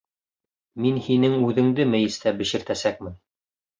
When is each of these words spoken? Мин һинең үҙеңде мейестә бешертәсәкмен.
Мин 0.85 0.97
һинең 1.09 1.35
үҙеңде 1.49 1.87
мейестә 1.93 2.33
бешертәсәкмен. 2.41 3.15